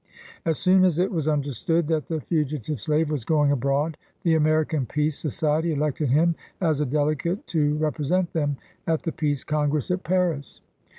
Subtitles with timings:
[0.45, 4.87] As soon as it was understood that the fugitive slave was going abroad, the American
[4.87, 10.03] Peace Society elected him as a delegate to represent them at the Peace Congress at
[10.03, 10.61] Paris.